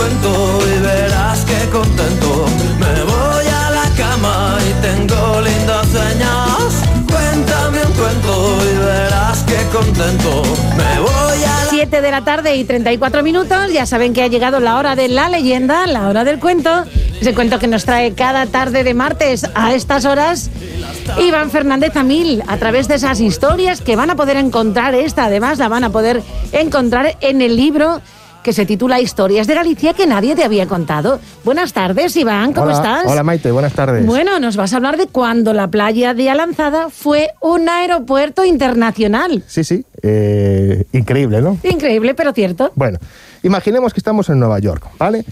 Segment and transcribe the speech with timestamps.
[0.00, 2.46] cuento y verás que contento.
[2.78, 6.82] Me voy a la cama y tengo lindas señas.
[7.06, 10.42] Cuéntame un cuento y verás que contento.
[10.76, 13.72] Me voy a 7 de la tarde y 34 minutos.
[13.72, 16.84] Ya saben que ha llegado la hora de la leyenda, la hora del cuento.
[17.20, 20.50] Ese cuento que nos trae cada tarde de martes a estas horas
[21.18, 24.94] Iván Fernández Amil a través de esas historias que van a poder encontrar.
[24.94, 26.22] Esta además la van a poder
[26.52, 28.00] encontrar en el libro
[28.42, 31.20] que se titula Historias de Galicia que nadie te había contado.
[31.44, 33.04] Buenas tardes, Iván, ¿cómo Hola, estás?
[33.06, 34.04] Hola Maite, buenas tardes.
[34.06, 39.44] Bueno, nos vas a hablar de cuando la playa de Alanzada fue un aeropuerto internacional.
[39.46, 41.58] Sí, sí, eh, increíble, ¿no?
[41.62, 42.72] Increíble, pero cierto.
[42.74, 42.98] Bueno,
[43.42, 45.24] imaginemos que estamos en Nueva York, ¿vale?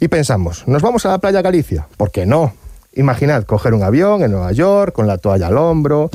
[0.00, 1.86] Y pensamos, ¿nos vamos a la playa Galicia?
[1.96, 2.54] ¿Por qué no?
[2.94, 6.10] Imaginad coger un avión en Nueva York con la toalla al hombro,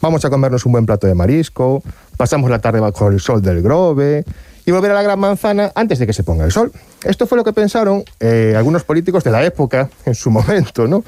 [0.00, 1.82] vamos a comernos un buen plato de marisco,
[2.16, 4.24] pasamos la tarde bajo el sol del Grove
[4.66, 6.72] y volver a la Gran Manzana antes de que se ponga el sol.
[7.04, 11.02] Esto fue lo que pensaron eh, algunos políticos de la época en su momento, ¿no?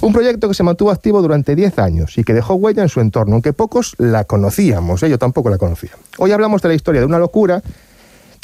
[0.00, 3.00] Un proyecto que se mantuvo activo durante 10 años y que dejó huella en su
[3.00, 5.10] entorno, aunque pocos la conocíamos, ¿eh?
[5.10, 5.90] yo tampoco la conocía.
[6.18, 7.62] Hoy hablamos de la historia de una locura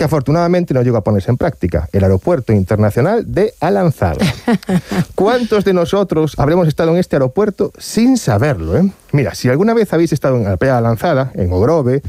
[0.00, 4.24] que afortunadamente no llegó a ponerse en práctica, el Aeropuerto Internacional de Alanzada.
[5.14, 8.78] ¿Cuántos de nosotros habremos estado en este aeropuerto sin saberlo?
[8.78, 8.90] eh?
[9.12, 12.00] Mira, si alguna vez habéis estado en la playa de Alanzada, en Ogrove,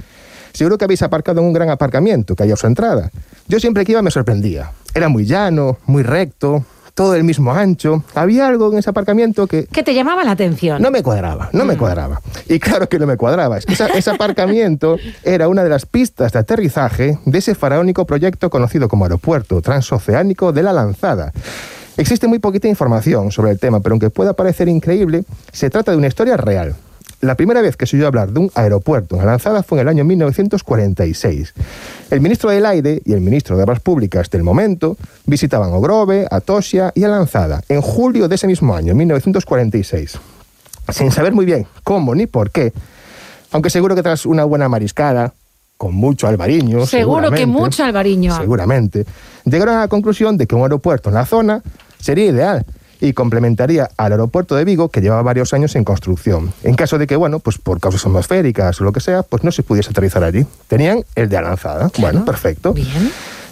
[0.53, 3.11] seguro que habéis aparcado en un gran aparcamiento que hay a su entrada.
[3.47, 4.71] Yo siempre que iba me sorprendía.
[4.93, 8.03] Era muy llano, muy recto, todo del mismo ancho.
[8.13, 10.81] Había algo en ese aparcamiento que ¿Qué te llamaba la atención?
[10.81, 12.21] no me cuadraba, no me cuadraba.
[12.47, 13.59] Y claro que no me cuadraba.
[13.61, 18.49] Que esa- ese aparcamiento era una de las pistas de aterrizaje de ese faraónico proyecto
[18.49, 21.31] conocido como Aeropuerto Transoceánico de la Lanzada.
[21.97, 25.97] Existe muy poquita información sobre el tema, pero aunque pueda parecer increíble, se trata de
[25.97, 26.75] una historia real.
[27.21, 29.83] La primera vez que se oyó hablar de un aeropuerto en la Lanzada fue en
[29.83, 31.53] el año 1946.
[32.09, 36.91] El ministro del Aire y el ministro de Obras Públicas del momento visitaban Ogrove, Atosia
[36.95, 40.19] y Alanzada en julio de ese mismo año, 1946
[40.89, 42.73] sin saber muy bien cómo ni por qué,
[43.51, 45.33] aunque seguro que tras una buena mariscada,
[45.77, 48.37] con mucho albariño, Seguro que mucho albariño.
[48.37, 49.05] seguramente,
[49.45, 51.63] llegaron a la conclusión de que un aeropuerto en la zona
[51.99, 52.65] sería ideal
[53.01, 56.53] y complementaría al aeropuerto de Vigo que llevaba varios años en construcción.
[56.63, 59.51] En caso de que, bueno, pues por causas atmosféricas o lo que sea, pues no
[59.51, 60.45] se pudiese aterrizar allí.
[60.67, 61.89] Tenían el de Alanzada.
[61.97, 62.73] Bueno, perfecto.
[62.73, 63.11] Bien.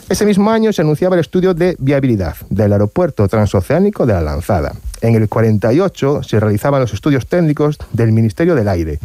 [0.09, 4.73] Ese mismo año se anunciaba el estudio de viabilidad del aeropuerto transoceánico de la Lanzada.
[5.01, 8.99] En el 48 se realizaban los estudios técnicos del Ministerio del Aire.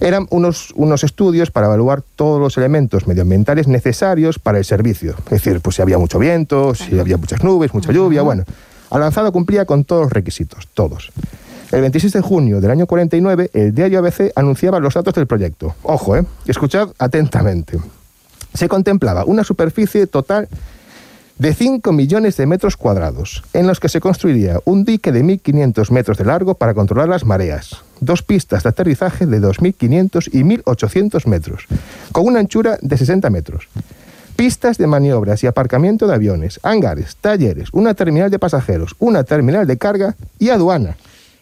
[0.00, 5.14] Eran unos, unos estudios para evaluar todos los elementos medioambientales necesarios para el servicio.
[5.26, 8.44] Es decir, pues si había mucho viento, si había muchas nubes, mucha lluvia, bueno.
[8.90, 11.12] Alanzada cumplía con todos los requisitos, todos.
[11.72, 15.74] El 26 de junio del año 49, el diario ABC anunciaba los datos del proyecto.
[15.84, 16.24] Ojo, ¿eh?
[16.46, 17.78] Escuchad atentamente
[18.54, 20.48] se contemplaba una superficie total
[21.38, 25.90] de 5 millones de metros cuadrados, en los que se construiría un dique de 1.500
[25.90, 31.26] metros de largo para controlar las mareas, dos pistas de aterrizaje de 2.500 y 1.800
[31.26, 31.64] metros,
[32.12, 33.68] con una anchura de 60 metros,
[34.40, 39.66] pistas de maniobras y aparcamiento de aviones, hangares, talleres, una terminal de pasajeros, una terminal
[39.66, 40.96] de carga y aduana.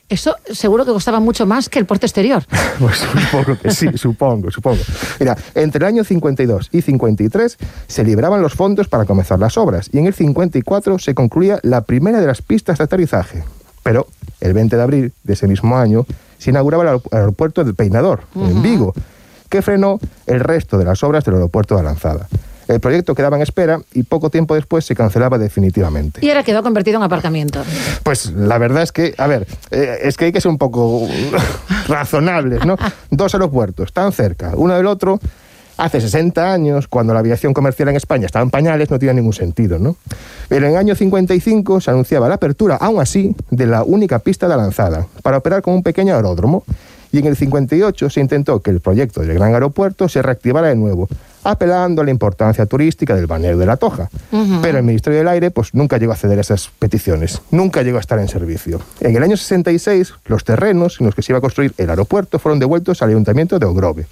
[0.09, 2.43] Eso seguro que costaba mucho más que el puerto exterior.
[2.81, 4.81] Pues supongo que sí, supongo, supongo.
[5.21, 7.57] Mira, entre el año 52 y 53
[7.87, 11.83] se libraban los fondos para comenzar las obras y en el 54 se concluía la
[11.83, 13.45] primera de las pistas de aterrizaje.
[13.85, 14.07] Pero
[14.41, 16.05] el 20 de abril de ese mismo año
[16.39, 18.93] se inauguraba el aer- aeropuerto del Peinador, en Vigo,
[19.49, 22.27] que frenó el resto de las obras del aeropuerto de Alanzada.
[22.69, 26.25] El proyecto quedaba en espera y poco tiempo después se cancelaba definitivamente.
[26.25, 27.63] Y ahora quedó convertido en aparcamiento.
[28.03, 31.09] Pues la verdad es que, a ver, eh, es que hay que ser un poco
[31.89, 32.77] razonables, ¿no?
[33.11, 35.19] Dos aeropuertos tan cerca, uno del otro,
[35.79, 39.33] hace 60 años, cuando la aviación comercial en España estaba en pañales, no tenía ningún
[39.33, 39.97] sentido, ¿no?
[40.49, 44.47] Pero en el año 55 se anunciaba la apertura, aún así, de la única pista
[44.47, 46.65] de lanzada, para operar como un pequeño aeródromo.
[47.11, 50.77] Y en el 58 se intentó que el proyecto del gran aeropuerto se reactivara de
[50.77, 51.09] nuevo,
[51.45, 54.11] apelando a la importancia turística del balneario de la Toja.
[54.63, 57.99] Pero el Ministerio del Aire pues, nunca llegó a ceder a esas peticiones, nunca llegó
[57.99, 58.81] a estar en servicio.
[59.01, 62.39] En el año 66, los terrenos en los que se iba a construir el aeropuerto
[62.39, 64.07] fueron devueltos al Ayuntamiento de Ogrove.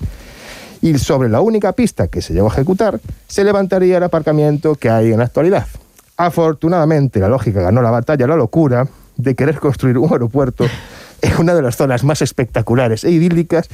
[0.82, 4.90] Y sobre la única pista que se llegó a ejecutar, se levantaría el aparcamiento que
[4.90, 5.66] hay en la actualidad.
[6.16, 8.86] Afortunadamente, la lógica ganó la batalla a la locura
[9.16, 10.66] de querer construir un aeropuerto
[11.22, 13.68] en una de las zonas más espectaculares e idílicas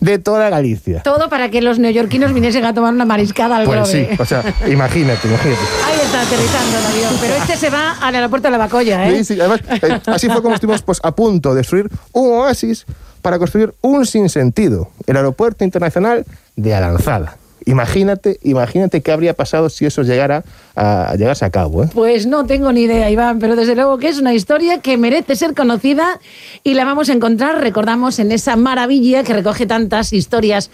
[0.00, 1.02] de toda Galicia.
[1.02, 4.42] Todo para que los neoyorquinos viniesen a tomar una mariscada al Pues sí, o sea,
[4.68, 5.60] imagínate, imagínate.
[5.86, 7.14] Ahí está aterrizando el avión.
[7.20, 9.18] Pero este se va al aeropuerto de la Bacoya, ¿eh?
[9.18, 12.86] Sí, sí, además, eh, así fue como estuvimos pues, a punto de destruir un oasis
[13.22, 16.24] para construir un sinsentido, el Aeropuerto Internacional
[16.56, 17.36] de Alanzada.
[17.66, 21.84] Imagínate, imagínate qué habría pasado si eso llegara a, a llegarse a cabo.
[21.84, 21.88] ¿eh?
[21.92, 25.36] Pues no tengo ni idea, Iván, pero desde luego que es una historia que merece
[25.36, 26.20] ser conocida
[26.64, 30.70] y la vamos a encontrar, recordamos, en esa maravilla que recoge tantas historias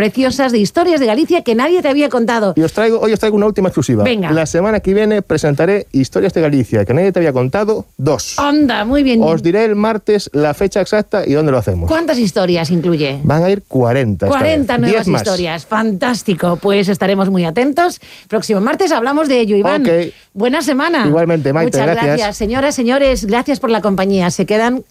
[0.00, 2.54] preciosas de historias de Galicia que nadie te había contado.
[2.56, 4.02] Y os traigo, hoy os traigo una última exclusiva.
[4.02, 4.30] Venga.
[4.30, 8.38] La semana que viene presentaré historias de Galicia que nadie te había contado, dos.
[8.38, 9.22] Anda, muy bien.
[9.22, 11.86] Os diré el martes la fecha exacta y dónde lo hacemos.
[11.86, 13.20] ¿Cuántas historias incluye?
[13.24, 14.24] Van a ir 40.
[14.24, 14.80] esta 40 vez.
[14.80, 15.20] nuevas 10 más.
[15.20, 15.66] historias.
[15.66, 16.56] Fantástico.
[16.56, 18.00] Pues estaremos muy atentos.
[18.26, 19.82] Próximo martes hablamos de ello, Iván.
[19.82, 20.14] Ok.
[20.32, 21.04] Buena semana.
[21.06, 22.06] Igualmente, Maite, Muchas gracias.
[22.06, 22.36] gracias.
[22.38, 24.30] Señoras, señores, gracias por la compañía.
[24.30, 24.82] Se quedan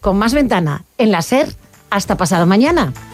[0.00, 1.48] con más ventana en la SER
[1.90, 2.94] hasta pasado mañana.